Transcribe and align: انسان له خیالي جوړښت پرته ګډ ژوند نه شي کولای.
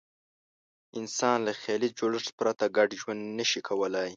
انسان 0.99 1.37
له 1.47 1.51
خیالي 1.61 1.89
جوړښت 1.99 2.29
پرته 2.39 2.65
ګډ 2.77 2.89
ژوند 3.01 3.21
نه 3.37 3.45
شي 3.49 3.61
کولای. 3.69 4.09